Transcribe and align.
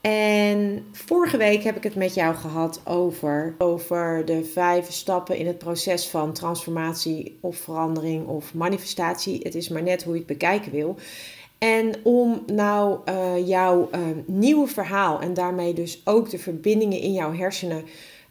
En 0.00 0.86
vorige 0.92 1.36
week 1.36 1.62
heb 1.62 1.76
ik 1.76 1.82
het 1.82 1.94
met 1.94 2.14
jou 2.14 2.34
gehad 2.34 2.80
over, 2.84 3.54
over 3.58 4.24
de 4.24 4.44
vijf 4.44 4.92
stappen 4.92 5.36
in 5.36 5.46
het 5.46 5.58
proces 5.58 6.08
van 6.08 6.32
transformatie 6.32 7.38
of 7.40 7.56
verandering 7.56 8.26
of 8.26 8.54
manifestatie. 8.54 9.40
Het 9.42 9.54
is 9.54 9.68
maar 9.68 9.82
net 9.82 10.02
hoe 10.02 10.12
je 10.12 10.18
het 10.18 10.28
bekijken 10.28 10.72
wil. 10.72 10.96
En 11.58 11.94
om 12.02 12.42
nou 12.46 12.98
uh, 13.08 13.48
jouw 13.48 13.88
uh, 13.94 14.00
nieuwe 14.26 14.66
verhaal 14.66 15.20
en 15.20 15.34
daarmee 15.34 15.72
dus 15.74 16.00
ook 16.04 16.30
de 16.30 16.38
verbindingen 16.38 17.00
in 17.00 17.12
jouw 17.12 17.32
hersenen 17.32 17.84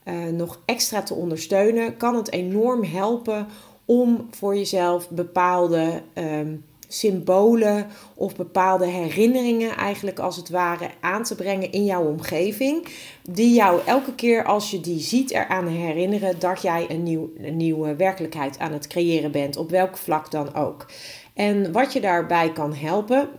uh, 0.03 0.25
nog 0.25 0.61
extra 0.65 1.03
te 1.03 1.13
ondersteunen, 1.13 1.97
kan 1.97 2.15
het 2.15 2.31
enorm 2.31 2.83
helpen 2.83 3.47
om 3.85 4.27
voor 4.31 4.55
jezelf 4.55 5.09
bepaalde 5.09 6.01
um, 6.13 6.63
symbolen 6.87 7.87
of 8.15 8.35
bepaalde 8.35 8.85
herinneringen 8.85 9.75
eigenlijk 9.75 10.19
als 10.19 10.35
het 10.35 10.49
ware 10.49 10.89
aan 10.99 11.23
te 11.23 11.35
brengen 11.35 11.71
in 11.71 11.85
jouw 11.85 12.05
omgeving. 12.05 12.87
Die 13.29 13.53
jou 13.53 13.81
elke 13.85 14.15
keer 14.15 14.45
als 14.45 14.71
je 14.71 14.79
die 14.79 14.99
ziet 14.99 15.31
eraan 15.31 15.67
herinneren 15.67 16.39
dat 16.39 16.61
jij 16.61 16.85
een, 16.89 17.03
nieuw, 17.03 17.29
nieuwe 17.37 17.95
werkelijkheid 17.95 18.59
aan 18.59 18.73
het 18.73 18.87
creëren 18.87 19.31
bent. 19.31 19.57
Op 19.57 19.69
welk 19.69 19.97
vlak 19.97 20.31
dan 20.31 20.55
ook. 20.55 20.85
En 21.33 21.71
wat 21.71 21.93
je 21.93 21.99
daarbij 21.99 22.51
kan 22.51 22.73
helpen 22.73 23.29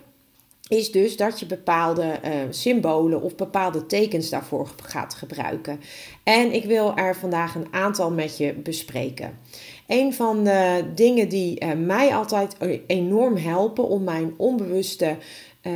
is 0.69 0.93
dus 0.93 1.17
dat 1.17 1.41
je 1.41 1.47
bepaalde 1.47 2.21
uh, 2.25 2.31
symbolen 2.51 3.23
of 3.23 3.35
bepaalde 3.35 3.87
tekens 3.87 4.31
daarvoor 4.31 4.69
gaat 4.83 5.15
gebruiken. 5.15 5.81
En 6.23 6.53
ik 6.53 6.65
wil 6.65 6.97
er 6.97 7.17
vandaag 7.17 7.55
een 7.55 7.69
aantal 7.71 8.11
met 8.11 8.37
je 8.37 8.53
bespreken. 8.53 9.39
Een 9.89 10.15
van 10.15 10.45
de 10.45 10.85
dingen 10.95 11.29
die 11.29 11.65
uh, 11.65 11.73
mij 11.73 12.15
altijd 12.15 12.57
enorm 12.87 13.37
helpen 13.37 13.89
om 13.89 14.05
mijn 14.05 14.35
onbewuste, 14.37 15.17
uh, 15.63 15.73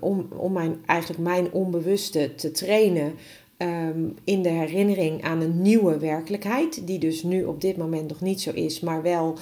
om, 0.00 0.28
om 0.36 0.52
mijn, 0.52 0.76
eigenlijk 0.86 1.20
mijn 1.20 1.52
onbewuste 1.52 2.34
te 2.34 2.50
trainen 2.50 3.14
um, 3.58 4.14
in 4.24 4.42
de 4.42 4.48
herinnering 4.48 5.22
aan 5.22 5.40
een 5.40 5.62
nieuwe 5.62 5.98
werkelijkheid, 5.98 6.86
die 6.86 6.98
dus 6.98 7.22
nu 7.22 7.44
op 7.44 7.60
dit 7.60 7.76
moment 7.76 8.08
nog 8.08 8.20
niet 8.20 8.40
zo 8.40 8.50
is, 8.50 8.80
maar 8.80 9.02
wel 9.02 9.38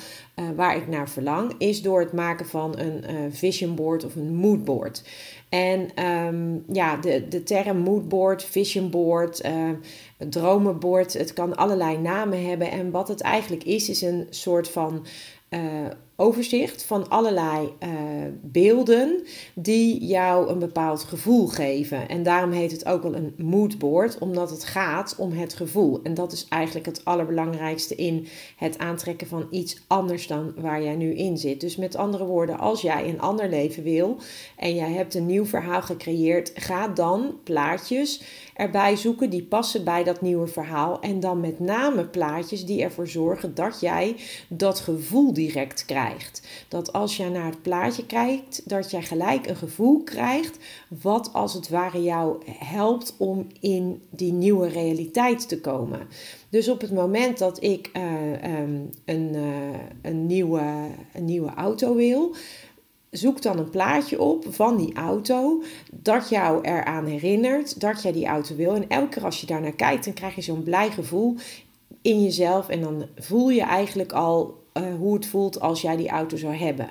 waar 0.56 0.76
ik 0.76 0.88
naar 0.88 1.08
verlang, 1.08 1.54
is 1.58 1.82
door 1.82 2.00
het 2.00 2.12
maken 2.12 2.46
van 2.46 2.78
een 2.78 3.04
uh, 3.10 3.16
vision 3.30 3.74
board 3.74 4.04
of 4.04 4.14
een 4.16 4.34
mood 4.34 4.64
board. 4.64 5.04
En 5.48 6.04
um, 6.06 6.64
ja, 6.72 6.96
de, 6.96 7.28
de 7.28 7.42
term 7.42 7.76
moodboard, 7.78 8.44
vision 8.44 8.90
board, 8.90 9.40
dromenbord, 10.28 11.12
het 11.12 11.32
kan 11.32 11.56
allerlei 11.56 11.98
namen 11.98 12.46
hebben. 12.46 12.70
En 12.70 12.90
wat 12.90 13.08
het 13.08 13.20
eigenlijk 13.20 13.64
is, 13.64 13.88
is 13.88 14.02
een 14.02 14.26
soort 14.30 14.68
van 14.68 15.06
uh, 15.50 15.60
overzicht 16.16 16.84
van 16.84 17.08
allerlei 17.08 17.72
uh, 17.82 17.90
beelden 18.40 19.22
die 19.54 20.06
jou 20.06 20.48
een 20.48 20.58
bepaald 20.58 21.02
gevoel 21.02 21.46
geven. 21.46 22.08
En 22.08 22.22
daarom 22.22 22.50
heet 22.50 22.70
het 22.70 22.86
ook 22.86 23.02
wel 23.02 23.14
een 23.14 23.34
moodboard, 23.36 24.18
omdat 24.18 24.50
het 24.50 24.64
gaat 24.64 25.14
om 25.18 25.32
het 25.32 25.54
gevoel. 25.54 26.00
En 26.02 26.14
dat 26.14 26.32
is 26.32 26.46
eigenlijk 26.48 26.86
het 26.86 27.04
allerbelangrijkste 27.04 27.94
in 27.94 28.26
het 28.56 28.78
aantrekken 28.78 29.26
van 29.26 29.46
iets 29.50 29.84
anders 29.86 30.26
dan 30.26 30.52
waar 30.56 30.82
jij 30.82 30.96
nu 30.96 31.14
in 31.14 31.38
zit. 31.38 31.60
Dus 31.60 31.76
met 31.76 31.96
andere 31.96 32.24
woorden, 32.24 32.58
als 32.58 32.80
jij 32.80 33.08
een 33.08 33.20
ander 33.20 33.48
leven 33.48 33.82
wil 33.82 34.16
en 34.56 34.74
jij 34.74 34.92
hebt 34.92 35.14
een 35.14 35.26
nieuw 35.26 35.46
verhaal 35.46 35.82
gecreëerd, 35.82 36.52
ga 36.54 36.88
dan 36.88 37.34
plaatjes 37.44 38.22
erbij 38.62 38.96
zoeken 38.96 39.30
die 39.30 39.42
passen 39.42 39.84
bij 39.84 40.04
dat 40.04 40.20
nieuwe 40.20 40.46
verhaal. 40.46 41.00
En 41.00 41.20
dan 41.20 41.40
met 41.40 41.60
name 41.60 42.04
plaatjes 42.04 42.64
die 42.64 42.82
ervoor 42.82 43.08
zorgen 43.08 43.54
dat 43.54 43.80
jij 43.80 44.16
dat 44.48 44.80
gevoel 44.80 45.32
direct 45.32 45.84
krijgt. 45.84 46.42
Dat 46.68 46.92
als 46.92 47.16
jij 47.16 47.28
naar 47.28 47.46
het 47.46 47.62
plaatje 47.62 48.06
kijkt, 48.06 48.68
dat 48.68 48.90
jij 48.90 49.02
gelijk 49.02 49.46
een 49.46 49.56
gevoel 49.56 50.02
krijgt 50.02 50.58
wat 50.88 51.32
als 51.32 51.54
het 51.54 51.68
ware 51.68 52.02
jou 52.02 52.42
helpt 52.58 53.14
om 53.18 53.46
in 53.60 54.02
die 54.10 54.32
nieuwe 54.32 54.68
realiteit 54.68 55.48
te 55.48 55.60
komen. 55.60 56.00
Dus 56.48 56.68
op 56.68 56.80
het 56.80 56.92
moment 56.92 57.38
dat 57.38 57.62
ik 57.62 57.90
uh, 57.96 58.60
um, 58.60 58.90
een, 59.04 59.34
uh, 59.34 59.42
een, 60.02 60.26
nieuwe, 60.26 60.62
een 61.12 61.24
nieuwe 61.24 61.54
auto 61.54 61.94
wil, 61.94 62.34
zoek 63.12 63.42
dan 63.42 63.58
een 63.58 63.70
plaatje 63.70 64.20
op 64.20 64.44
van 64.48 64.76
die 64.76 64.94
auto 64.94 65.62
dat 65.90 66.28
jou 66.28 66.62
eraan 66.62 67.06
herinnert 67.06 67.80
dat 67.80 68.02
jij 68.02 68.12
die 68.12 68.26
auto 68.26 68.56
wil. 68.56 68.74
En 68.74 68.88
elke 68.88 69.08
keer 69.08 69.24
als 69.24 69.40
je 69.40 69.46
daarnaar 69.46 69.72
kijkt, 69.72 70.04
dan 70.04 70.14
krijg 70.14 70.34
je 70.34 70.42
zo'n 70.42 70.62
blij 70.62 70.90
gevoel 70.90 71.36
in 72.02 72.22
jezelf. 72.22 72.68
En 72.68 72.80
dan 72.80 73.06
voel 73.16 73.50
je 73.50 73.62
eigenlijk 73.62 74.12
al 74.12 74.62
uh, 74.74 74.82
hoe 74.98 75.14
het 75.14 75.26
voelt 75.26 75.60
als 75.60 75.80
jij 75.80 75.96
die 75.96 76.08
auto 76.08 76.36
zou 76.36 76.54
hebben. 76.54 76.88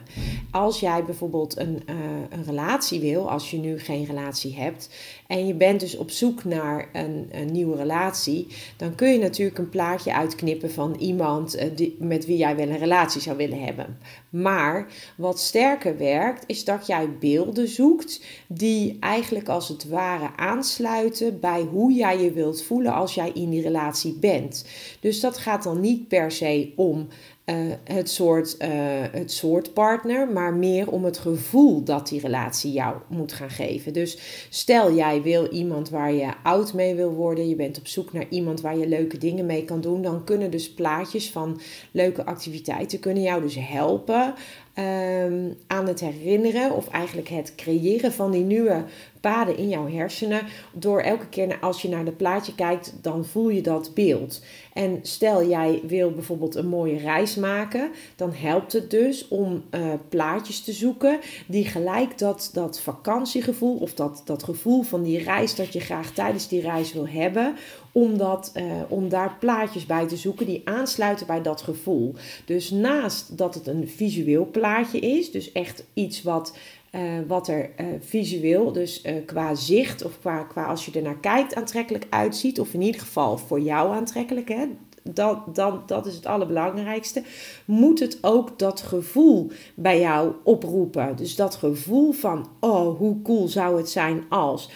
Als 0.51 0.79
jij 0.79 1.03
bijvoorbeeld 1.03 1.57
een, 1.57 1.83
uh, 1.89 1.95
een 2.29 2.43
relatie 2.43 2.99
wil, 2.99 3.29
als 3.31 3.51
je 3.51 3.57
nu 3.57 3.79
geen 3.79 4.05
relatie 4.05 4.55
hebt, 4.55 4.89
en 5.31 5.47
je 5.47 5.53
bent 5.53 5.79
dus 5.79 5.97
op 5.97 6.09
zoek 6.09 6.43
naar 6.43 6.89
een, 6.93 7.29
een 7.31 7.51
nieuwe 7.51 7.75
relatie, 7.75 8.47
dan 8.77 8.95
kun 8.95 9.11
je 9.11 9.19
natuurlijk 9.19 9.57
een 9.57 9.69
plaatje 9.69 10.13
uitknippen 10.13 10.71
van 10.71 10.95
iemand 10.99 11.55
uh, 11.55 11.63
die, 11.75 11.95
met 11.99 12.25
wie 12.25 12.37
jij 12.37 12.55
wel 12.55 12.67
een 12.67 12.77
relatie 12.77 13.21
zou 13.21 13.37
willen 13.37 13.63
hebben. 13.63 13.97
Maar 14.29 14.87
wat 15.17 15.39
sterker 15.39 15.97
werkt, 15.97 16.43
is 16.47 16.65
dat 16.65 16.87
jij 16.87 17.09
beelden 17.19 17.67
zoekt 17.67 18.21
die 18.47 18.97
eigenlijk 18.99 19.49
als 19.49 19.67
het 19.67 19.89
ware 19.89 20.29
aansluiten 20.35 21.39
bij 21.39 21.61
hoe 21.61 21.93
jij 21.93 22.21
je 22.21 22.31
wilt 22.31 22.63
voelen 22.63 22.93
als 22.93 23.13
jij 23.13 23.31
in 23.33 23.49
die 23.49 23.61
relatie 23.61 24.17
bent. 24.19 24.65
Dus 24.99 25.19
dat 25.19 25.37
gaat 25.37 25.63
dan 25.63 25.79
niet 25.79 26.07
per 26.07 26.31
se 26.31 26.73
om 26.75 27.07
uh, 27.45 27.55
het, 27.83 28.09
soort, 28.09 28.55
uh, 28.59 28.67
het 29.11 29.31
soort 29.31 29.73
partner, 29.73 30.27
maar 30.27 30.53
meer 30.53 30.91
om 30.91 31.03
het 31.03 31.17
gevoel 31.17 31.83
dat 31.83 32.07
die 32.07 32.19
relatie 32.19 32.71
jou 32.71 32.95
moet 33.07 33.33
gaan 33.33 33.49
geven. 33.49 33.93
Dus 33.93 34.17
stel 34.49 34.93
jij 34.93 35.20
wil 35.21 35.47
iemand 35.47 35.89
waar 35.89 36.13
je 36.13 36.33
oud 36.43 36.73
mee 36.73 36.95
wil 36.95 37.11
worden, 37.11 37.49
je 37.49 37.55
bent 37.55 37.77
op 37.77 37.87
zoek 37.87 38.13
naar 38.13 38.25
iemand 38.29 38.61
waar 38.61 38.77
je 38.77 38.87
leuke 38.87 39.17
dingen 39.17 39.45
mee 39.45 39.65
kan 39.65 39.81
doen, 39.81 40.01
dan 40.01 40.23
kunnen 40.23 40.51
dus 40.51 40.73
plaatjes 40.73 41.31
van 41.31 41.61
leuke 41.91 42.25
activiteiten 42.25 42.99
kunnen 42.99 43.23
jou 43.23 43.41
dus 43.41 43.55
helpen 43.59 44.33
um, 44.75 45.57
aan 45.67 45.87
het 45.87 45.99
herinneren 45.99 46.75
of 46.75 46.87
eigenlijk 46.87 47.27
het 47.27 47.53
creëren 47.55 48.13
van 48.13 48.31
die 48.31 48.43
nieuwe 48.43 48.83
paden 49.21 49.57
in 49.57 49.69
jouw 49.69 49.87
hersenen. 49.87 50.41
Door 50.73 51.01
elke 51.01 51.27
keer 51.27 51.57
als 51.59 51.81
je 51.81 51.89
naar 51.89 52.05
het 52.05 52.17
plaatje 52.17 52.55
kijkt, 52.55 52.93
dan 53.01 53.25
voel 53.25 53.49
je 53.49 53.61
dat 53.61 53.91
beeld. 53.93 54.41
En 54.73 54.99
stel 55.01 55.47
jij 55.47 55.81
wil 55.87 56.11
bijvoorbeeld 56.11 56.55
een 56.55 56.67
mooie 56.67 56.97
reis 56.97 57.35
maken, 57.35 57.91
dan 58.15 58.33
helpt 58.33 58.73
het 58.73 58.89
dus 58.89 59.27
om 59.27 59.63
uh, 59.71 59.81
plaatjes 60.09 60.61
te 60.61 60.71
zoeken 60.71 61.19
die 61.47 61.65
gelijk 61.65 62.17
dat, 62.17 62.49
dat 62.53 62.79
vakantiegevoel 62.79 63.77
of 63.77 63.93
dat, 63.93 64.21
dat 64.25 64.43
gevoel 64.43 64.81
van 64.81 65.03
die 65.03 65.23
reis 65.23 65.55
dat 65.55 65.73
je 65.73 65.79
graag 65.79 66.11
tijdens 66.11 66.47
die 66.47 66.61
reis 66.61 66.93
wil 66.93 67.07
hebben, 67.07 67.55
om, 67.91 68.17
dat, 68.17 68.51
uh, 68.55 68.63
om 68.87 69.09
daar 69.09 69.35
plaatjes 69.39 69.85
bij 69.85 70.07
te 70.07 70.17
zoeken 70.17 70.45
die 70.45 70.61
aansluiten 70.63 71.27
bij 71.27 71.41
dat 71.41 71.61
gevoel. 71.61 72.15
Dus 72.45 72.69
naast 72.69 73.37
dat 73.37 73.53
het 73.53 73.67
een 73.67 73.87
visueel 73.87 74.47
plaatje 74.51 74.99
is, 74.99 75.31
dus 75.31 75.51
echt 75.51 75.83
iets 75.93 76.23
wat 76.23 76.57
uh, 76.91 77.01
wat 77.27 77.47
er 77.47 77.69
uh, 77.79 77.85
visueel, 77.99 78.71
dus 78.71 79.01
qua 79.25 79.55
zicht 79.55 80.05
of 80.05 80.19
qua, 80.19 80.43
qua 80.43 80.63
als 80.63 80.85
je 80.85 80.91
er 80.91 81.01
naar 81.01 81.19
kijkt, 81.19 81.55
aantrekkelijk 81.55 82.05
uitziet. 82.09 82.59
Of 82.59 82.73
in 82.73 82.81
ieder 82.81 83.01
geval 83.01 83.37
voor 83.37 83.59
jou 83.59 83.93
aantrekkelijk. 83.93 84.49
Hè? 84.49 84.65
Dat, 85.03 85.55
dat, 85.55 85.87
dat 85.87 86.05
is 86.05 86.15
het 86.15 86.25
allerbelangrijkste. 86.25 87.23
Moet 87.65 87.99
het 87.99 88.17
ook 88.21 88.59
dat 88.59 88.81
gevoel 88.81 89.51
bij 89.75 89.99
jou 89.99 90.33
oproepen. 90.43 91.15
Dus 91.15 91.35
dat 91.35 91.55
gevoel 91.55 92.11
van, 92.11 92.49
oh, 92.59 92.97
hoe 92.97 93.21
cool 93.21 93.47
zou 93.47 93.77
het 93.77 93.89
zijn 93.89 94.23
als 94.29 94.69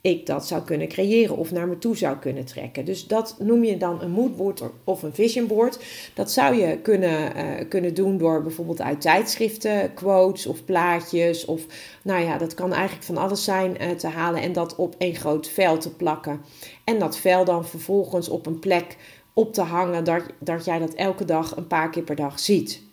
ik 0.00 0.26
dat 0.26 0.46
zou 0.46 0.62
kunnen 0.62 0.88
creëren 0.88 1.36
of 1.36 1.50
naar 1.50 1.68
me 1.68 1.78
toe 1.78 1.96
zou 1.96 2.16
kunnen 2.16 2.44
trekken. 2.44 2.84
Dus 2.84 3.06
dat 3.06 3.36
noem 3.38 3.64
je 3.64 3.76
dan 3.76 4.02
een 4.02 4.10
moodboard 4.10 4.62
of 4.84 5.02
een 5.02 5.14
vision 5.14 5.46
board. 5.46 5.78
Dat 6.14 6.30
zou 6.30 6.54
je 6.54 6.78
kunnen, 6.78 7.36
uh, 7.36 7.68
kunnen 7.68 7.94
doen 7.94 8.18
door 8.18 8.42
bijvoorbeeld 8.42 8.80
uit 8.80 9.00
tijdschriften 9.00 9.94
quotes 9.94 10.46
of 10.46 10.64
plaatjes 10.64 11.44
of 11.44 11.62
nou 12.02 12.24
ja, 12.24 12.38
dat 12.38 12.54
kan 12.54 12.72
eigenlijk 12.72 13.04
van 13.04 13.16
alles 13.16 13.44
zijn 13.44 13.76
uh, 13.80 13.90
te 13.90 14.08
halen 14.08 14.42
en 14.42 14.52
dat 14.52 14.76
op 14.76 14.94
een 14.98 15.14
groot 15.14 15.48
vel 15.48 15.78
te 15.78 15.94
plakken. 15.94 16.40
En 16.84 16.98
dat 16.98 17.18
vel 17.18 17.44
dan 17.44 17.66
vervolgens 17.66 18.28
op 18.28 18.46
een 18.46 18.58
plek 18.58 18.96
op 19.32 19.54
te 19.54 19.62
hangen 19.62 20.04
dat, 20.04 20.22
dat 20.38 20.64
jij 20.64 20.78
dat 20.78 20.94
elke 20.94 21.24
dag 21.24 21.56
een 21.56 21.66
paar 21.66 21.90
keer 21.90 22.02
per 22.02 22.16
dag 22.16 22.40
ziet. 22.40 22.88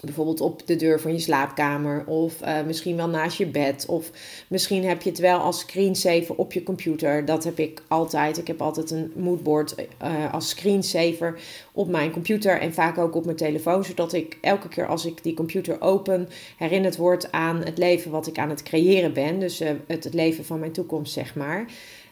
Bijvoorbeeld 0.00 0.40
op 0.40 0.66
de 0.66 0.76
deur 0.76 1.00
van 1.00 1.12
je 1.12 1.18
slaapkamer 1.18 2.04
of 2.06 2.42
uh, 2.42 2.62
misschien 2.66 2.96
wel 2.96 3.08
naast 3.08 3.38
je 3.38 3.46
bed. 3.46 3.86
Of 3.88 4.10
misschien 4.48 4.84
heb 4.84 5.02
je 5.02 5.10
het 5.10 5.18
wel 5.18 5.38
als 5.38 5.58
screensaver 5.58 6.34
op 6.34 6.52
je 6.52 6.62
computer. 6.62 7.24
Dat 7.24 7.44
heb 7.44 7.58
ik 7.58 7.82
altijd. 7.88 8.38
Ik 8.38 8.46
heb 8.46 8.62
altijd 8.62 8.90
een 8.90 9.12
moodboard 9.16 9.74
uh, 10.02 10.32
als 10.32 10.48
screensaver 10.48 11.40
op 11.72 11.88
mijn 11.88 12.10
computer 12.10 12.60
en 12.60 12.74
vaak 12.74 12.98
ook 12.98 13.14
op 13.14 13.24
mijn 13.24 13.36
telefoon. 13.36 13.84
Zodat 13.84 14.12
ik 14.12 14.38
elke 14.40 14.68
keer 14.68 14.86
als 14.86 15.04
ik 15.04 15.22
die 15.22 15.34
computer 15.34 15.80
open 15.80 16.28
herinnerd 16.56 16.96
word 16.96 17.32
aan 17.32 17.62
het 17.64 17.78
leven 17.78 18.10
wat 18.10 18.26
ik 18.26 18.38
aan 18.38 18.50
het 18.50 18.62
creëren 18.62 19.12
ben. 19.12 19.38
Dus 19.38 19.58
het, 19.58 20.04
het 20.04 20.14
leven 20.14 20.44
van 20.44 20.58
mijn 20.58 20.72
toekomst, 20.72 21.12
zeg 21.12 21.34
maar. 21.34 21.64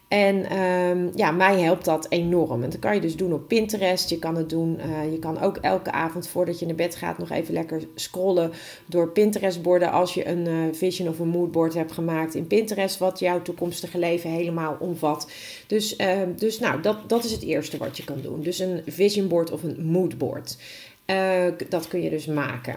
En 0.08 0.58
um, 0.58 1.10
ja, 1.14 1.30
mij 1.30 1.60
helpt 1.60 1.84
dat 1.84 2.06
enorm. 2.08 2.62
En 2.62 2.70
dat 2.70 2.78
kan 2.78 2.94
je 2.94 3.00
dus 3.00 3.16
doen 3.16 3.32
op 3.32 3.48
Pinterest. 3.48 4.10
Je 4.10 4.18
kan 4.18 4.36
het 4.36 4.50
doen, 4.50 4.78
uh, 4.86 5.12
je 5.12 5.18
kan 5.18 5.40
ook 5.40 5.56
elke 5.56 5.92
avond 5.92 6.28
voordat 6.28 6.58
je 6.58 6.66
naar 6.66 6.74
bed 6.74 6.96
gaat 6.96 7.18
nog 7.18 7.30
even 7.30 7.54
lekker 7.54 7.82
scrollen 7.94 8.52
door 8.86 9.08
Pinterest-borden. 9.08 9.90
Als 9.90 10.14
je 10.14 10.28
een 10.28 10.48
uh, 10.48 10.72
vision 10.72 11.08
of 11.08 11.18
een 11.18 11.28
moodboard 11.28 11.74
hebt 11.74 11.92
gemaakt 11.92 12.34
in 12.34 12.46
Pinterest, 12.46 12.98
wat 12.98 13.18
jouw 13.18 13.42
toekomstige 13.42 13.98
leven 13.98 14.30
helemaal 14.30 14.76
omvat. 14.80 15.30
Dus, 15.66 15.98
uh, 15.98 16.18
dus 16.36 16.58
nou, 16.58 16.82
dat, 16.82 17.08
dat 17.08 17.24
is 17.24 17.32
het 17.32 17.42
eerste 17.42 17.76
wat 17.76 17.96
je 17.96 18.04
kan 18.04 18.20
doen. 18.22 18.42
Dus 18.42 18.58
een 18.58 18.82
vision 18.86 19.28
board 19.28 19.50
of 19.50 19.62
een 19.62 19.86
moodboard. 19.86 20.56
Eh, 21.04 21.44
dat 21.68 21.88
kun 21.88 22.02
je 22.02 22.10
dus 22.10 22.26
maken. 22.26 22.76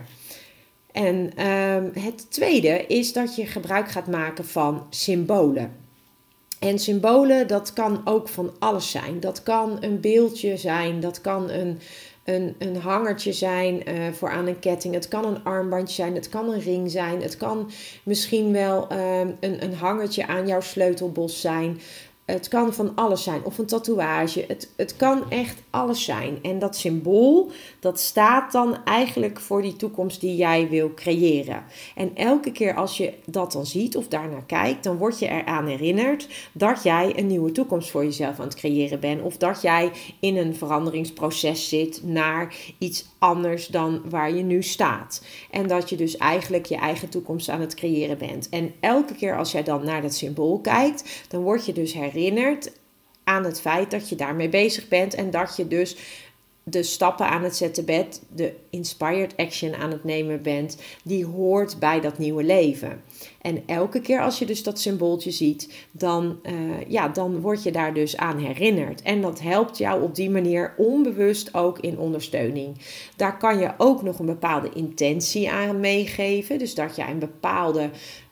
En 0.92 1.46
um, 1.48 1.92
het 2.00 2.32
tweede 2.32 2.86
is 2.88 3.14
dat 3.14 3.36
je 3.36 3.46
gebruik 3.46 3.90
gaat 3.90 4.08
maken 4.08 4.46
van 4.46 4.88
symbolen. 4.90 5.81
En 6.62 6.80
symbolen, 6.80 7.48
dat 7.48 7.74
kan 7.74 8.02
ook 8.04 8.28
van 8.28 8.52
alles 8.60 8.92
zijn. 8.92 9.20
Dat 9.20 9.44
kan 9.44 9.78
een 9.80 10.00
beeldje 10.00 10.58
zijn, 10.58 11.00
dat 11.00 11.22
kan 11.22 11.50
een, 11.50 11.80
een, 12.24 12.56
een 12.60 12.76
hangertje 12.76 13.34
zijn 13.34 13.90
uh, 13.90 14.12
voor 14.12 14.30
aan 14.30 14.48
een 14.48 14.60
ketting. 14.60 14.94
Het 14.94 15.08
kan 15.08 15.26
een 15.26 15.44
armbandje 15.44 15.96
zijn, 15.96 16.16
het 16.16 16.30
kan 16.30 16.50
een 16.50 16.60
ring 16.60 16.92
zijn. 16.92 17.22
Het 17.22 17.38
kan 17.38 17.72
misschien 18.04 18.52
wel 18.52 18.88
uh, 18.92 19.20
een, 19.20 19.64
een 19.64 19.74
hangertje 19.74 20.28
aan 20.28 20.48
jouw 20.48 20.62
sleutelbos 20.62 21.42
zijn. 21.42 21.80
Het 22.26 22.48
kan 22.48 22.74
van 22.74 22.96
alles 22.96 23.24
zijn, 23.24 23.44
of 23.44 23.58
een 23.58 23.66
tatoeage. 23.66 24.46
Het, 24.48 24.70
het 24.76 24.96
kan 24.96 25.30
echt 25.30 25.62
alles 25.70 26.04
zijn. 26.04 26.40
En 26.42 26.60
dat 26.60 26.76
symbool, 26.76 27.52
dat 27.80 28.00
staat 28.00 28.52
dan 28.52 28.84
eigenlijk 28.86 29.40
voor 29.40 29.62
die 29.62 29.76
toekomst 29.76 30.22
die 30.22 30.36
jij 30.36 30.70
wil 30.70 30.94
creëren. 30.94 31.64
En 31.96 32.16
elke 32.16 32.52
keer 32.52 32.76
als 32.76 32.98
je 32.98 33.14
dat 33.26 33.52
dan 33.52 33.66
ziet 33.66 33.98
of 33.98 34.08
daarnaar 34.08 34.46
kijkt, 34.46 34.84
dan 34.84 34.98
word 34.98 35.20
je 35.20 35.28
eraan 35.28 35.68
herinnerd 35.68 36.28
dat 36.52 36.84
jij 36.84 37.18
een 37.18 37.28
nieuwe 37.28 37.52
toekomst 37.52 37.92
voor 37.92 38.04
jezelf 38.04 38.40
aan 38.40 38.46
het 38.46 38.56
creëren 38.56 39.00
bent. 39.00 39.22
Of 39.22 39.38
dat 39.38 39.62
jij 39.62 39.92
in 40.20 40.38
een 40.38 40.56
veranderingsproces 40.56 41.70
zit 41.70 42.04
naar 42.04 42.56
iets 42.78 43.06
anders 43.22 43.68
dan 43.68 44.02
waar 44.10 44.34
je 44.34 44.44
nu 44.44 44.64
staat. 44.64 45.26
En 45.52 45.68
dat 45.68 45.90
je 45.90 45.96
dus 45.96 46.18
eigenlijk 46.18 46.66
je 46.66 46.76
eigen 46.76 47.10
toekomst 47.10 47.50
aan 47.50 47.62
het 47.62 47.74
creëren 47.74 48.18
bent. 48.18 48.50
En 48.50 48.74
elke 48.80 49.16
keer 49.16 49.38
als 49.38 49.52
jij 49.52 49.64
dan 49.64 49.86
naar 49.86 50.02
dat 50.02 50.14
symbool 50.14 50.60
kijkt, 50.60 51.26
dan 51.28 51.42
word 51.42 51.66
je 51.66 51.74
dus 51.74 51.94
herinnerd 51.94 52.72
aan 53.24 53.44
het 53.44 53.62
feit 53.62 53.92
dat 53.92 54.10
je 54.10 54.16
daarmee 54.16 54.50
bezig 54.50 54.88
bent 54.88 55.14
en 55.14 55.32
dat 55.32 55.56
je 55.56 55.68
dus 55.68 55.96
de 56.64 56.84
stappen 56.84 57.28
aan 57.28 57.44
het 57.44 57.56
zetten 57.56 57.86
bent, 57.86 58.22
de 58.36 58.54
inspired 58.70 59.34
action 59.38 59.76
aan 59.76 59.92
het 59.92 60.04
nemen 60.04 60.42
bent, 60.42 60.78
die 61.04 61.26
hoort 61.26 61.80
bij 61.80 62.02
dat 62.02 62.18
nieuwe 62.18 62.44
leven. 62.44 63.02
En 63.42 63.64
elke 63.66 64.02
keer 64.02 64.22
als 64.22 64.40
je 64.40 64.46
dus 64.46 64.64
dat 64.64 64.80
symbooltje 64.80 65.32
ziet, 65.32 65.88
dan, 65.92 66.40
uh, 66.44 66.54
ja, 66.88 67.08
dan 67.08 67.40
word 67.40 67.64
je 67.64 67.72
daar 67.72 67.94
dus 67.94 68.18
aan 68.18 68.38
herinnerd. 68.38 69.02
En 69.02 69.22
dat 69.22 69.40
helpt 69.40 69.78
jou 69.78 70.04
op 70.04 70.16
die 70.16 70.30
manier 70.30 70.74
onbewust 70.78 71.54
ook 71.54 71.80
in 71.80 71.98
ondersteuning. 71.98 72.78
Daar 73.16 73.38
kan 73.38 73.60
je 73.60 73.74
ook 73.78 74.02
nog 74.02 74.20
een 74.20 74.26
bepaalde 74.26 74.70
intentie 74.74 75.52
aan 75.52 75.80
meegeven. 75.80 76.60
Dus 76.60 76.76
dat 76.76 76.96
je 76.96 77.04
een 77.04 77.20
bepaalde 77.20 77.90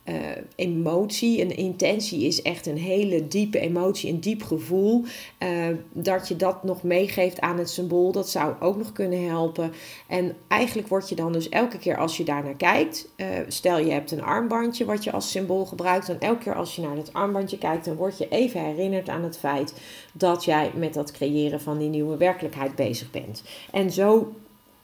uh, 0.09 0.15
emotie, 0.55 1.41
een 1.41 1.55
intentie 1.57 2.23
is 2.25 2.41
echt 2.41 2.65
een 2.65 2.77
hele 2.77 3.27
diepe 3.27 3.59
emotie, 3.59 4.11
een 4.11 4.19
diep 4.19 4.43
gevoel. 4.43 5.03
Uh, 5.39 5.49
dat 5.91 6.27
je 6.27 6.35
dat 6.35 6.63
nog 6.63 6.83
meegeeft 6.83 7.39
aan 7.39 7.57
het 7.57 7.69
symbool, 7.69 8.11
dat 8.11 8.29
zou 8.29 8.53
ook 8.59 8.77
nog 8.77 8.91
kunnen 8.91 9.27
helpen. 9.27 9.71
En 10.07 10.35
eigenlijk 10.47 10.87
word 10.87 11.09
je 11.09 11.15
dan 11.15 11.31
dus 11.31 11.49
elke 11.49 11.77
keer 11.77 11.97
als 11.97 12.17
je 12.17 12.23
daar 12.23 12.43
naar 12.43 12.55
kijkt, 12.55 13.09
uh, 13.17 13.27
stel 13.47 13.79
je 13.79 13.91
hebt 13.91 14.11
een 14.11 14.23
armbandje 14.23 14.85
wat 14.85 15.03
je 15.03 15.11
als 15.11 15.31
symbool 15.31 15.65
gebruikt, 15.65 16.09
en 16.09 16.19
elke 16.19 16.43
keer 16.43 16.55
als 16.55 16.75
je 16.75 16.81
naar 16.81 16.95
dat 16.95 17.13
armbandje 17.13 17.57
kijkt, 17.57 17.85
dan 17.85 17.95
word 17.95 18.17
je 18.17 18.27
even 18.29 18.65
herinnerd 18.65 19.09
aan 19.09 19.23
het 19.23 19.37
feit 19.37 19.73
dat 20.13 20.45
jij 20.45 20.71
met 20.75 20.93
dat 20.93 21.11
creëren 21.11 21.61
van 21.61 21.77
die 21.77 21.89
nieuwe 21.89 22.17
werkelijkheid 22.17 22.75
bezig 22.75 23.11
bent. 23.11 23.43
En 23.71 23.91
zo 23.91 24.33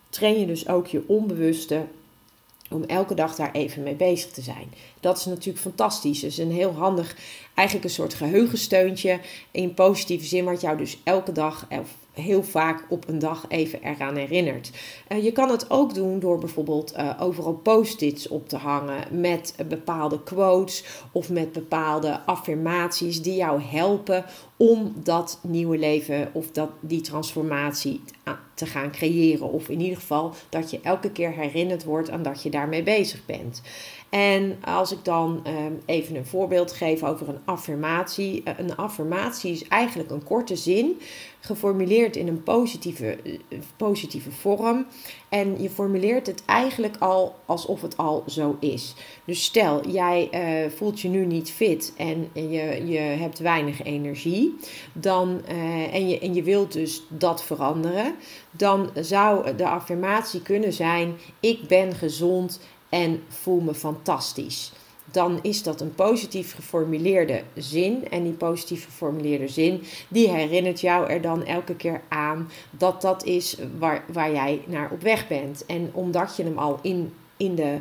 train 0.10 0.40
je 0.40 0.46
dus 0.46 0.68
ook 0.68 0.88
je 0.88 1.04
onbewuste 1.08 1.82
om 2.70 2.84
elke 2.84 3.14
dag 3.14 3.36
daar 3.36 3.52
even 3.52 3.84
mee 3.84 3.96
bezig 3.96 4.32
te 4.32 4.42
zijn. 4.42 4.74
Dat 5.00 5.18
is 5.18 5.26
natuurlijk 5.26 5.60
fantastisch. 5.60 6.20
Dus 6.20 6.38
een 6.38 6.52
heel 6.52 6.74
handig, 6.74 7.18
eigenlijk 7.54 7.88
een 7.88 7.94
soort 7.94 8.14
geheugensteuntje 8.14 9.20
in 9.52 9.74
positieve 9.74 10.26
zin, 10.26 10.46
wat 10.46 10.62
jou 10.62 10.78
dus 10.78 10.98
elke 11.04 11.32
dag 11.32 11.68
of 11.70 11.96
heel 12.16 12.44
vaak 12.44 12.86
op 12.90 13.08
een 13.08 13.20
dag 13.20 13.46
even 13.48 13.84
eraan 13.84 14.16
herinnert. 14.16 14.72
Uh, 15.10 15.24
je 15.24 15.32
kan 15.32 15.50
het 15.50 15.70
ook 15.70 15.94
doen 15.94 16.20
door 16.20 16.40
bijvoorbeeld 16.40 16.94
uh, 16.98 17.12
overal 17.20 17.54
post-its 17.54 18.28
op 18.28 18.50
te 18.50 18.58
hangen 18.58 19.22
met 19.22 19.56
uh, 19.62 19.68
bepaalde 19.68 20.24
quotes 20.24 20.84
of 21.12 21.30
met 21.30 21.52
bepaalde 21.52 22.20
affirmaties 22.26 23.22
die 23.22 23.36
jou 23.36 23.62
helpen 23.62 24.26
om 24.58 24.94
dat 25.04 25.40
nieuwe 25.42 25.78
leven 25.78 26.30
of 26.34 26.52
dat, 26.52 26.70
die 26.80 27.02
transformatie 27.02 28.02
te 28.56 28.66
gaan 28.66 28.92
creëren. 28.92 29.52
Of 29.52 29.70
in 29.70 29.82
ieder 29.82 29.98
geval 29.98 30.34
dat 30.50 30.72
je 30.72 30.80
elke 30.84 31.12
keer 31.12 31.32
herinnerd 31.32 31.84
wordt 31.84 32.10
aan 32.10 32.24
dat 32.24 32.44
je 32.44 32.50
daarmee 32.50 32.84
bezig 32.84 33.26
bent. 33.26 33.62
En 34.10 34.58
als 34.64 34.92
ik 34.92 35.04
dan 35.04 35.44
um, 35.48 35.82
even 35.86 36.16
een 36.16 36.26
voorbeeld 36.26 36.72
geef 36.72 37.04
over 37.04 37.30
een 37.30 37.40
affirmatie. 37.46 38.44
Een 38.58 38.76
affirmatie 38.76 39.52
is 39.52 39.68
eigenlijk 39.68 40.12
een 40.12 40.24
korte 40.24 40.56
zin, 40.56 41.00
geformuleerd 41.40 42.16
in 42.16 42.28
een 42.28 42.44
positieve, 42.44 43.18
positieve 43.78 44.32
vorm. 44.32 44.86
En 45.30 45.62
je 45.62 45.70
formuleert 45.70 46.28
het 46.28 46.46
eigenlijk 46.46 46.96
al 47.00 47.36
alsof 47.46 47.82
het 47.82 47.98
al 47.98 48.24
zo 48.28 48.58
is. 48.60 48.94
Dus 49.26 49.44
stel, 49.44 49.88
jij 49.90 50.30
uh, 50.32 50.72
voelt 50.72 51.00
je 51.00 51.08
nu 51.08 51.26
niet 51.26 51.52
fit 51.52 51.94
en 51.98 52.30
je, 52.34 52.86
je 52.86 53.00
hebt 53.00 53.40
weinig 53.40 53.84
energie. 53.84 54.56
Dan, 54.94 55.42
en, 55.92 56.10
je, 56.10 56.20
en 56.20 56.34
je 56.34 56.44
wilt 56.44 56.74
dus 56.74 57.04
dat 57.08 57.44
veranderen. 57.44 58.16
Dan 58.58 58.90
zou 59.00 59.56
de 59.56 59.68
affirmatie 59.68 60.42
kunnen 60.42 60.74
zijn: 60.74 61.16
Ik 61.40 61.68
ben 61.68 61.96
gezond 61.96 62.60
en 62.90 63.24
voel 63.28 63.60
me 63.60 63.74
fantastisch. 63.74 64.72
Dan 65.12 65.40
is 65.42 65.64
dat 65.64 65.82
een 65.82 65.96
positief 65.96 66.56
geformuleerde 66.56 67.44
zin. 67.54 68.10
En 68.10 68.24
die 68.24 68.34
positief 68.34 68.86
geformuleerde 68.86 69.48
zin, 69.48 69.84
die 70.08 70.30
herinnert 70.30 70.82
jou 70.82 71.10
er 71.10 71.22
dan 71.22 71.46
elke 71.46 71.76
keer 71.76 72.02
aan 72.08 72.50
dat 72.70 73.02
dat 73.02 73.24
is 73.24 73.58
waar, 73.78 74.06
waar 74.14 74.32
jij 74.32 74.62
naar 74.68 74.92
op 74.92 75.02
weg 75.02 75.28
bent. 75.28 75.66
En 75.66 75.90
omdat 75.94 76.36
je 76.36 76.44
hem 76.44 76.58
al 76.58 76.80
in, 76.82 77.14
in 77.38 77.56
de 77.56 77.78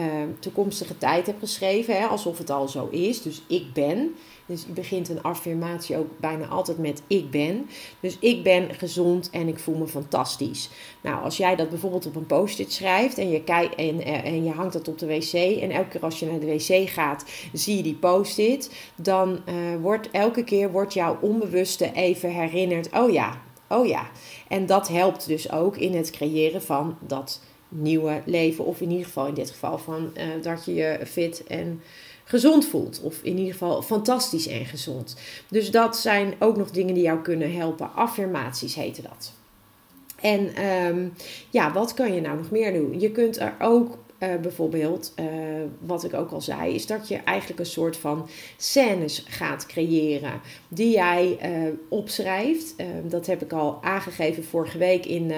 uh, 0.00 0.06
toekomstige 0.38 0.98
tijd 0.98 1.26
hebt 1.26 1.38
geschreven, 1.38 1.96
hè, 1.96 2.06
alsof 2.06 2.38
het 2.38 2.50
al 2.50 2.68
zo 2.68 2.88
is. 2.90 3.22
Dus 3.22 3.42
ik 3.46 3.72
ben. 3.72 4.14
Dus 4.48 4.64
je 4.66 4.72
begint 4.72 5.08
een 5.08 5.22
affirmatie 5.22 5.96
ook 5.96 6.18
bijna 6.20 6.46
altijd 6.46 6.78
met 6.78 7.02
ik 7.06 7.30
ben. 7.30 7.68
Dus 8.00 8.16
ik 8.20 8.42
ben 8.42 8.74
gezond 8.74 9.30
en 9.30 9.48
ik 9.48 9.58
voel 9.58 9.76
me 9.76 9.86
fantastisch. 9.86 10.70
Nou, 11.00 11.22
als 11.22 11.36
jij 11.36 11.56
dat 11.56 11.68
bijvoorbeeld 11.68 12.06
op 12.06 12.16
een 12.16 12.26
post-it 12.26 12.72
schrijft 12.72 13.18
en 13.18 13.30
je, 13.30 13.42
kijkt 13.42 13.74
en, 13.74 14.04
eh, 14.04 14.24
en 14.24 14.44
je 14.44 14.50
hangt 14.50 14.72
dat 14.72 14.88
op 14.88 14.98
de 14.98 15.06
wc. 15.06 15.32
En 15.32 15.70
elke 15.70 15.88
keer 15.88 16.00
als 16.00 16.18
je 16.18 16.26
naar 16.26 16.40
de 16.40 16.46
wc 16.46 16.88
gaat, 16.88 17.24
zie 17.52 17.76
je 17.76 17.82
die 17.82 17.94
post-it. 17.94 18.70
Dan 18.96 19.30
uh, 19.48 19.54
wordt 19.80 20.10
elke 20.10 20.44
keer 20.44 20.70
wordt 20.70 20.94
jouw 20.94 21.18
onbewuste 21.20 21.92
even 21.92 22.30
herinnerd. 22.30 22.88
Oh 22.92 23.12
ja, 23.12 23.40
oh 23.68 23.86
ja. 23.86 24.10
En 24.48 24.66
dat 24.66 24.88
helpt 24.88 25.26
dus 25.26 25.52
ook 25.52 25.76
in 25.76 25.94
het 25.94 26.10
creëren 26.10 26.62
van 26.62 26.96
dat 27.00 27.40
nieuwe 27.68 28.22
leven. 28.24 28.64
Of 28.64 28.80
in 28.80 28.90
ieder 28.90 29.06
geval 29.06 29.26
in 29.26 29.34
dit 29.34 29.50
geval 29.50 29.78
van 29.78 30.10
uh, 30.16 30.42
dat 30.42 30.64
je 30.64 30.74
je 30.74 30.98
fit 31.06 31.44
en 31.46 31.82
gezond 32.28 32.66
voelt. 32.66 33.00
Of 33.02 33.18
in 33.22 33.38
ieder 33.38 33.52
geval 33.52 33.82
fantastisch 33.82 34.46
en 34.46 34.66
gezond. 34.66 35.16
Dus 35.48 35.70
dat 35.70 35.96
zijn 35.96 36.34
ook 36.38 36.56
nog 36.56 36.70
dingen 36.70 36.94
die 36.94 37.02
jou 37.02 37.20
kunnen 37.20 37.54
helpen. 37.54 37.94
Affirmaties 37.94 38.74
heten 38.74 39.02
dat. 39.02 39.32
En 40.20 40.64
um, 40.64 41.12
ja, 41.50 41.72
wat 41.72 41.94
kan 41.94 42.14
je 42.14 42.20
nou 42.20 42.36
nog 42.36 42.50
meer 42.50 42.72
doen? 42.72 43.00
Je 43.00 43.10
kunt 43.10 43.38
er 43.38 43.54
ook 43.60 43.98
eh, 44.18 44.36
bijvoorbeeld, 44.36 45.12
eh, 45.14 45.26
wat 45.80 46.04
ik 46.04 46.14
ook 46.14 46.30
al 46.30 46.40
zei, 46.40 46.74
is 46.74 46.86
dat 46.86 47.08
je 47.08 47.16
eigenlijk 47.16 47.60
een 47.60 47.66
soort 47.66 47.96
van 47.96 48.28
scènes 48.56 49.24
gaat 49.28 49.66
creëren 49.66 50.40
die 50.68 50.92
jij 50.92 51.38
uh, 51.42 51.72
opschrijft. 51.88 52.74
dat 53.04 53.26
heb 53.26 53.42
ik 53.42 53.52
al 53.52 53.78
aangegeven 53.82 54.44
vorige 54.44 54.78
week 54.78 55.06
in, 55.06 55.32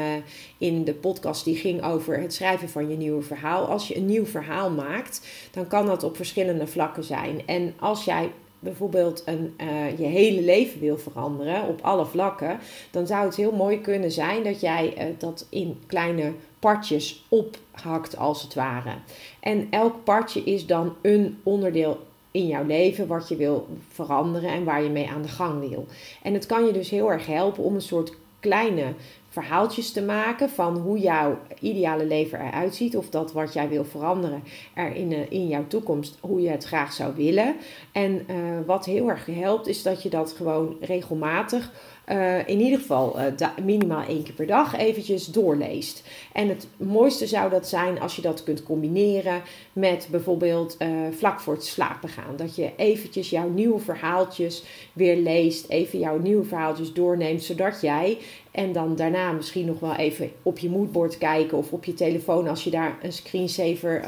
in 0.59 0.85
de 0.85 0.95
podcast 0.95 1.45
die 1.45 1.57
ging 1.57 1.85
over 1.85 2.21
het 2.21 2.35
schrijven 2.35 2.69
van 2.69 2.89
je 2.89 2.97
nieuwe 2.97 3.23
verhaal. 3.23 3.67
Als 3.67 3.89
je 3.89 3.97
een 3.97 4.07
nieuw 4.07 4.27
verhaal 4.27 4.71
maakt, 4.71 5.27
dan 5.51 5.67
kan 5.67 5.87
dat 5.87 6.03
op 6.03 6.17
verschillende 6.17 6.67
vlakken 6.67 7.05
zijn. 7.05 7.47
En 7.47 7.75
als 7.79 8.05
jij 8.05 8.33
bijvoorbeeld 8.59 9.23
een, 9.27 9.55
je 9.97 10.07
hele 10.07 10.43
leven 10.43 10.81
wil 10.81 10.99
veranderen 10.99 11.69
op 11.69 11.81
alle 11.81 12.07
vlakken, 12.07 12.59
dan 12.91 13.07
zou 13.07 13.25
het 13.25 13.37
heel 13.37 13.53
mooi 13.53 13.81
kunnen 13.81 14.11
zijn 14.11 14.45
dat 14.45 14.61
jij 14.61 15.15
dat 15.19 15.47
in 15.51 15.83
kleine 15.87 16.33
partjes 16.61 17.25
ophakt 17.29 18.17
als 18.17 18.43
het 18.43 18.55
ware. 18.55 18.93
En 19.41 19.67
elk 19.71 20.05
partje 20.05 20.41
is 20.45 20.67
dan 20.67 20.95
een 21.03 21.41
onderdeel 21.43 21.99
in 22.31 22.47
jouw 22.47 22.65
leven 22.65 23.07
wat 23.07 23.29
je 23.29 23.37
wil 23.37 23.69
veranderen 23.89 24.51
en 24.51 24.65
waar 24.65 24.83
je 24.83 24.89
mee 24.89 25.09
aan 25.09 25.23
de 25.23 25.29
gang 25.29 25.69
wil. 25.69 25.87
En 26.23 26.35
het 26.35 26.47
kan 26.47 26.67
je 26.67 26.73
dus 26.73 26.91
heel 26.91 27.13
erg 27.13 27.27
helpen 27.27 27.63
om 27.63 27.75
een 27.75 27.83
soort 27.83 28.13
kleine 28.41 28.95
verhaaltjes 29.31 29.93
te 29.93 30.03
maken 30.03 30.51
van 30.51 30.77
hoe 30.77 30.99
jouw 30.99 31.39
ideale 31.61 32.05
leven 32.05 32.41
eruit 32.41 32.75
ziet. 32.75 32.97
Of 32.97 33.11
dat 33.11 33.33
wat 33.33 33.53
jij 33.53 33.69
wil 33.69 33.85
veranderen 33.85 34.43
er 34.75 34.95
in, 34.95 35.13
eh, 35.13 35.31
in 35.31 35.49
jouw 35.49 35.67
toekomst, 35.67 36.19
hoe 36.21 36.41
je 36.41 36.49
het 36.49 36.65
graag 36.65 36.93
zou 36.93 37.15
willen. 37.15 37.57
En 37.93 38.27
uh, 38.31 38.37
wat 38.67 38.85
heel 38.85 39.09
erg 39.09 39.27
helpt, 39.27 39.67
is 39.67 39.83
dat 39.83 40.03
je 40.03 40.09
dat 40.09 40.33
gewoon 40.33 40.77
regelmatig 40.81 41.73
uh, 42.07 42.49
in 42.49 42.61
ieder 42.61 42.79
geval 42.79 43.17
minimaal 43.65 44.03
één 44.03 44.23
keer 44.23 44.35
per 44.35 44.47
dag 44.47 44.77
eventjes 44.77 45.27
doorleest. 45.27 46.03
En 46.33 46.49
het 46.49 46.67
mooiste 46.77 47.27
zou 47.27 47.51
dat 47.51 47.69
zijn 47.69 48.01
als 48.01 48.17
je 48.17 48.23
dat 48.23 48.45
kunt 48.45 48.63
combineren 48.63 49.43
met 49.73 50.09
bijvoorbeeld 50.11 50.77
vlak 51.11 51.41
voor 51.41 51.55
het 51.55 51.65
slapen 51.65 52.09
gaan. 52.09 52.37
Dat 52.37 52.57
je 52.57 52.71
eventjes 52.77 53.31
jouw 53.31 53.49
nieuwe 53.49 53.79
verhaaltjes 53.79 54.65
weer 54.93 55.17
leest, 55.17 55.69
even 55.69 55.99
jouw 55.99 56.19
nieuwe 56.19 56.45
verhaaltjes 56.45 56.93
doorneemt, 56.93 57.43
zodat 57.43 57.81
jij 57.81 58.19
en 58.51 58.73
dan 58.73 58.97
daarna 58.97 59.33
misschien 59.33 59.67
nog 59.67 59.81
wel 59.81 59.95
even 59.95 60.31
op 60.43 60.59
je 60.59 60.71
moodboard 60.71 61.19
kijken 61.19 61.59
of 61.59 61.73
op 61.73 61.85
je 61.85 61.95
telefoon 61.95 62.49
als 62.49 62.65
je 62.65 62.71
daar 62.71 62.99
een 63.03 63.13
screensaver 63.13 64.05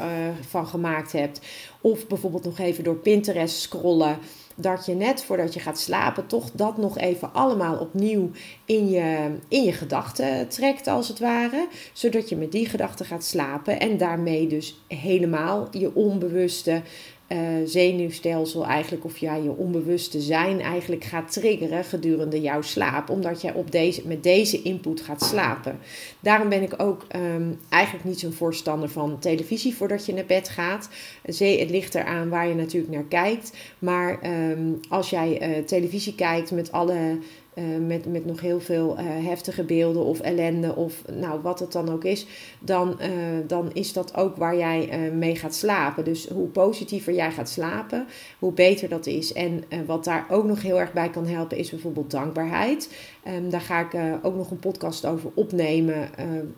van 0.47 0.67
gemaakt 0.67 1.11
hebt. 1.11 1.41
Of 1.81 2.07
bijvoorbeeld 2.07 2.43
nog 2.43 2.59
even 2.59 2.83
door 2.83 2.95
Pinterest 2.95 3.61
scrollen 3.61 4.17
dat 4.55 4.85
je 4.85 4.93
net 4.93 5.23
voordat 5.23 5.53
je 5.53 5.59
gaat 5.59 5.79
slapen 5.79 6.27
toch 6.27 6.51
dat 6.51 6.77
nog 6.77 6.97
even 6.97 7.33
allemaal 7.33 7.77
opnieuw 7.77 8.31
in 8.65 8.89
je, 8.89 9.35
in 9.47 9.63
je 9.63 9.71
gedachten 9.71 10.47
trekt, 10.47 10.87
als 10.87 11.07
het 11.07 11.19
ware. 11.19 11.67
Zodat 11.93 12.29
je 12.29 12.35
met 12.35 12.51
die 12.51 12.69
gedachten 12.69 13.05
gaat 13.05 13.23
slapen 13.23 13.79
en 13.79 13.97
daarmee 13.97 14.47
dus 14.47 14.83
helemaal 14.87 15.67
je 15.71 15.95
onbewuste 15.95 16.81
uh, 17.27 17.37
zenuwstelsel 17.65 18.65
eigenlijk, 18.65 19.05
of 19.05 19.17
ja, 19.17 19.35
je 19.35 19.57
onbewuste 19.57 20.21
zijn 20.21 20.61
eigenlijk 20.61 21.03
gaat 21.03 21.31
triggeren 21.31 21.83
gedurende 21.83 22.41
jouw 22.41 22.61
slaap, 22.61 23.09
omdat 23.09 23.41
jij 23.41 23.53
op 23.53 23.71
deze, 23.71 24.07
met 24.07 24.23
deze 24.23 24.61
input 24.61 25.01
gaat 25.01 25.21
slapen. 25.21 25.79
Daarom 26.19 26.49
ben 26.49 26.61
ik 26.61 26.73
ook 26.81 27.05
ehm, 27.07 27.51
eigenlijk 27.69 28.05
niet 28.05 28.19
zo'n 28.19 28.33
voorstander 28.33 28.89
van 28.89 29.19
televisie 29.19 29.75
voordat 29.75 30.05
je 30.05 30.13
naar 30.13 30.25
bed 30.25 30.49
gaat. 30.49 30.89
Het 31.21 31.69
ligt 31.69 31.95
eraan 31.95 32.29
waar 32.29 32.47
je 32.47 32.55
natuurlijk 32.55 32.93
naar 32.93 33.03
kijkt, 33.03 33.53
maar 33.79 34.21
ehm, 34.21 34.73
als 34.89 35.09
jij 35.09 35.57
uh, 35.57 35.65
televisie 35.65 36.15
kijkt 36.15 36.51
met 36.51 36.71
alle 36.71 37.17
uh, 37.55 37.87
met, 37.87 38.05
met 38.05 38.25
nog 38.25 38.41
heel 38.41 38.59
veel 38.59 38.99
uh, 38.99 39.05
heftige 39.05 39.63
beelden 39.63 40.03
of 40.03 40.19
ellende 40.19 40.75
of 40.75 41.01
nou, 41.11 41.41
wat 41.41 41.59
het 41.59 41.71
dan 41.71 41.89
ook 41.89 42.03
is, 42.03 42.25
dan, 42.59 42.97
uh, 43.01 43.07
dan 43.47 43.69
is 43.73 43.93
dat 43.93 44.17
ook 44.17 44.35
waar 44.35 44.57
jij 44.57 45.11
mee 45.13 45.35
gaat 45.35 45.55
slapen. 45.55 46.03
Dus 46.03 46.27
hoe 46.27 46.47
positiever 46.47 47.13
jij 47.13 47.31
gaat 47.31 47.49
slapen, 47.49 48.07
hoe 48.39 48.51
beter 48.53 48.89
dat 48.89 49.05
is. 49.05 49.33
En 49.33 49.63
wat 49.85 50.03
daar 50.03 50.25
ook 50.29 50.45
nog 50.45 50.61
heel 50.61 50.79
erg 50.79 50.93
bij 50.93 51.09
kan 51.09 51.27
helpen, 51.27 51.57
is 51.57 51.69
bijvoorbeeld 51.69 52.11
dankbaarheid. 52.11 52.89
Um, 53.27 53.49
daar 53.49 53.61
ga 53.61 53.79
ik 53.79 54.19
ook 54.21 54.35
nog 54.35 54.51
een 54.51 54.59
podcast 54.59 55.05
over 55.05 55.29
opnemen, 55.33 56.09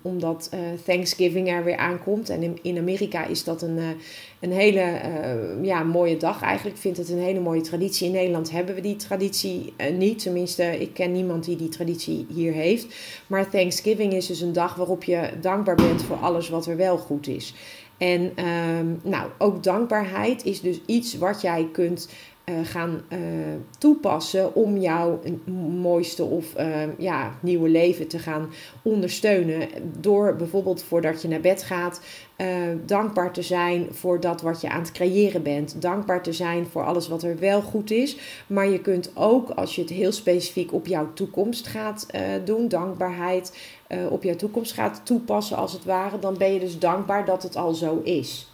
omdat 0.02 0.50
Thanksgiving 0.86 1.50
er 1.50 1.64
weer 1.64 1.78
aankomt. 1.78 2.30
En 2.30 2.58
in, 2.62 2.78
Amerika 2.78 3.26
is 3.26 3.44
dat 3.44 3.62
een, 3.62 3.80
een 4.40 4.52
hele 4.52 5.02
ja, 5.62 5.84
mooie 5.84 6.18
dag. 6.18 6.42
Eigenlijk 6.42 6.78
vind 6.78 6.98
het 6.98 7.10
een 7.10 7.20
hele 7.20 7.40
mooie 7.40 7.62
traditie. 7.62 8.08
In 8.08 8.14
Nederland 8.14 8.52
hebben 8.52 8.76
we 8.76 8.82
die 8.82 8.96
traditie 8.96 9.74
niet, 9.98 10.20
tenminste 10.20 10.82
ik 10.82 10.94
ken 10.94 11.12
niemand 11.12 11.46
die 11.46 11.56
die 11.56 11.70
traditie 11.70 12.26
hier 12.30 12.54
heeft. 12.54 12.96
Maar 13.28 13.50
Thanksgiving 13.50 14.14
is 14.14 14.26
dus 14.26 14.42
een 14.42 14.54
dag 14.54 14.76
waarop 14.76 15.04
je 15.04 15.30
dankbaar 15.42 15.76
bent 15.76 16.04
voor 16.04 16.18
alles 16.18 16.50
wat 16.50 16.66
er 16.66 16.78
wel 16.78 16.98
goed 16.98 17.28
is. 17.28 17.54
En 17.98 18.32
ehm, 18.36 18.86
nou, 19.04 19.30
ook 19.38 19.64
dankbaarheid 19.64 20.46
is 20.46 20.62
dus 20.62 20.80
iets 20.86 21.18
wat 21.18 21.42
jij 21.42 21.68
kunt 21.72 22.10
uh, 22.46 22.56
gaan 22.64 23.02
uh, 23.10 23.20
toepassen 23.78 24.56
om 24.56 24.78
jouw 24.78 25.20
mooiste 25.82 26.24
of 26.24 26.60
uh, 26.60 26.98
ja, 26.98 27.32
nieuwe 27.40 27.70
leven 27.70 28.08
te 28.08 28.20
gaan 28.20 28.50
ondersteunen. 28.82 29.68
Door 30.00 30.36
bijvoorbeeld 30.36 30.84
voordat 30.84 31.22
je 31.22 31.28
naar 31.28 31.40
bed 31.40 31.64
gaat, 31.64 32.02
dankbaar 32.86 33.34
te 33.34 33.42
zijn 33.42 33.88
voor 33.92 34.20
dat 34.20 34.42
wat 34.42 34.62
je 34.62 34.70
aan 34.70 34.80
het 34.80 34.92
creëren 34.92 35.44
bent. 35.44 35.82
Dankbaar 35.82 36.24
te 36.24 36.34
zijn 36.34 36.66
voor 36.66 36.86
alles 36.86 37.08
wat 37.08 37.24
er 37.24 37.40
wel 37.40 37.62
goed 37.62 37.92
is. 37.92 38.18
Maar 38.48 38.70
je 38.70 38.82
kunt 38.82 39.12
ook, 39.14 39.50
als 39.50 39.76
je 39.76 39.82
het 39.82 39.90
heel 39.90 40.12
specifiek 40.12 40.74
op 40.74 40.88
jouw 40.88 41.14
toekomst 41.14 41.68
gaat 41.68 42.06
doen, 42.44 42.68
dankbaarheid 42.68 43.58
op 44.10 44.24
jouw 44.24 44.36
toekomst 44.36 44.74
gaat 44.74 45.02
toepassen 45.04 45.58
als 45.58 45.74
het 45.74 45.86
ware, 45.86 46.20
dan 46.20 46.38
ben 46.38 46.54
je 46.54 46.60
dus 46.60 46.80
dankbaar 46.80 47.26
dat 47.26 47.44
het 47.44 47.56
al 47.56 47.74
zo 47.74 48.02
is. 48.04 48.50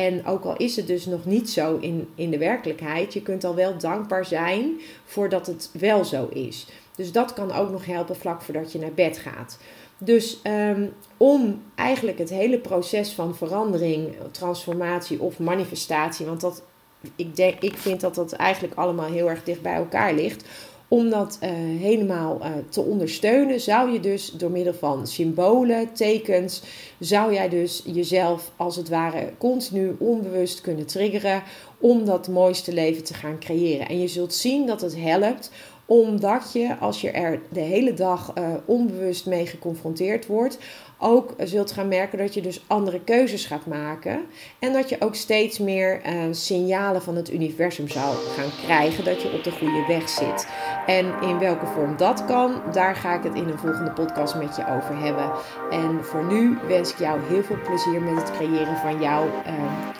En 0.00 0.26
ook 0.26 0.44
al 0.44 0.56
is 0.56 0.76
het 0.76 0.86
dus 0.86 1.06
nog 1.06 1.24
niet 1.24 1.50
zo 1.50 1.76
in, 1.76 2.08
in 2.14 2.30
de 2.30 2.38
werkelijkheid, 2.38 3.12
je 3.12 3.22
kunt 3.22 3.44
al 3.44 3.54
wel 3.54 3.78
dankbaar 3.78 4.24
zijn 4.24 4.80
voordat 5.04 5.46
het 5.46 5.70
wel 5.72 6.04
zo 6.04 6.28
is. 6.32 6.66
Dus 6.96 7.12
dat 7.12 7.32
kan 7.32 7.52
ook 7.52 7.70
nog 7.70 7.86
helpen 7.86 8.16
vlak 8.16 8.42
voordat 8.42 8.72
je 8.72 8.78
naar 8.78 8.92
bed 8.92 9.18
gaat. 9.18 9.58
Dus 9.98 10.40
um, 10.44 10.92
om 11.16 11.62
eigenlijk 11.74 12.18
het 12.18 12.30
hele 12.30 12.58
proces 12.58 13.12
van 13.12 13.36
verandering, 13.36 14.14
transformatie 14.30 15.20
of 15.20 15.38
manifestatie, 15.38 16.26
want 16.26 16.40
dat, 16.40 16.62
ik, 17.16 17.36
denk, 17.36 17.60
ik 17.60 17.76
vind 17.76 18.00
dat 18.00 18.14
dat 18.14 18.32
eigenlijk 18.32 18.74
allemaal 18.74 19.10
heel 19.10 19.30
erg 19.30 19.44
dicht 19.44 19.62
bij 19.62 19.74
elkaar 19.74 20.14
ligt 20.14 20.44
om 20.88 21.10
dat 21.10 21.38
uh, 21.42 21.50
helemaal 21.80 22.40
uh, 22.40 22.50
te 22.68 22.82
ondersteunen, 22.82 23.60
zou 23.60 23.92
je 23.92 24.00
dus 24.00 24.30
door 24.30 24.50
middel 24.50 24.74
van 24.74 25.06
symbolen, 25.06 25.92
tekens, 25.92 26.62
zou 26.98 27.32
jij 27.32 27.48
dus 27.48 27.82
jezelf 27.86 28.52
als 28.56 28.76
het 28.76 28.88
ware 28.88 29.32
continu 29.38 29.96
onbewust 29.98 30.60
kunnen 30.60 30.86
triggeren 30.86 31.42
om 31.78 32.04
dat 32.04 32.28
mooiste 32.28 32.72
leven 32.72 33.04
te 33.04 33.14
gaan 33.14 33.38
creëren. 33.38 33.88
En 33.88 34.00
je 34.00 34.08
zult 34.08 34.34
zien 34.34 34.66
dat 34.66 34.80
het 34.80 34.96
helpt 34.96 35.50
omdat 35.90 36.52
je, 36.52 36.76
als 36.80 37.00
je 37.00 37.10
er 37.10 37.40
de 37.48 37.60
hele 37.60 37.94
dag 37.94 38.32
uh, 38.38 38.48
onbewust 38.64 39.26
mee 39.26 39.46
geconfronteerd 39.46 40.26
wordt, 40.26 40.58
ook 40.98 41.34
zult 41.38 41.72
gaan 41.72 41.88
merken 41.88 42.18
dat 42.18 42.34
je 42.34 42.40
dus 42.40 42.64
andere 42.66 43.00
keuzes 43.00 43.46
gaat 43.46 43.66
maken. 43.66 44.20
En 44.58 44.72
dat 44.72 44.88
je 44.88 44.96
ook 45.00 45.14
steeds 45.14 45.58
meer 45.58 46.00
uh, 46.06 46.22
signalen 46.30 47.02
van 47.02 47.16
het 47.16 47.32
universum 47.32 47.88
zou 47.88 48.16
gaan 48.16 48.50
krijgen 48.64 49.04
dat 49.04 49.22
je 49.22 49.32
op 49.32 49.44
de 49.44 49.50
goede 49.50 49.84
weg 49.88 50.08
zit. 50.08 50.48
En 50.86 51.06
in 51.22 51.38
welke 51.38 51.66
vorm 51.66 51.96
dat 51.96 52.24
kan, 52.24 52.62
daar 52.72 52.96
ga 52.96 53.14
ik 53.14 53.22
het 53.22 53.34
in 53.34 53.48
een 53.48 53.58
volgende 53.58 53.92
podcast 53.92 54.34
met 54.34 54.56
je 54.56 54.66
over 54.66 54.98
hebben. 54.98 55.30
En 55.70 56.04
voor 56.04 56.24
nu 56.24 56.58
wens 56.66 56.92
ik 56.92 56.98
jou 56.98 57.20
heel 57.28 57.42
veel 57.42 57.60
plezier 57.64 58.02
met 58.02 58.22
het 58.22 58.30
creëren 58.30 58.76
van 58.76 59.00
jouw 59.00 59.26
uh, 59.26 59.32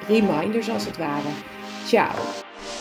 reminders 0.08 0.70
als 0.70 0.86
het 0.86 0.96
ware. 0.96 1.28
Ciao! 1.86 2.47